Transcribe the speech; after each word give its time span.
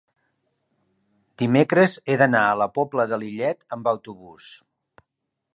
dimecres 1.41 1.99
he 2.13 2.17
d'anar 2.21 2.41
a 2.53 2.57
la 2.63 2.69
Pobla 2.81 3.07
de 3.13 3.23
Lillet 3.25 3.63
amb 3.79 3.93
autobús. 3.93 4.53